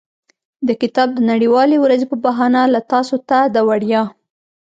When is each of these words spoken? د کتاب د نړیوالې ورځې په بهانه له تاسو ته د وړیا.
د 0.67 0.69
کتاب 0.81 1.07
د 1.13 1.19
نړیوالې 1.31 1.77
ورځې 1.81 2.05
په 2.11 2.17
بهانه 2.25 2.61
له 2.73 2.81
تاسو 2.91 3.15
ته 3.29 3.37
د 3.53 3.57
وړیا. 3.67 4.03